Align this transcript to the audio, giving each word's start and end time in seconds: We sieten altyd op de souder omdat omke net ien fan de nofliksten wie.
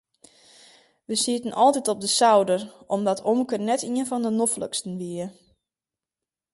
We 1.05 1.15
sieten 1.15 1.53
altyd 1.53 1.87
op 1.87 2.01
de 2.01 2.07
souder 2.07 2.73
omdat 2.95 3.21
omke 3.33 3.57
net 3.67 3.81
ien 3.87 4.05
fan 4.09 4.21
de 4.25 4.29
nofliksten 4.39 4.93
wie. 5.01 5.25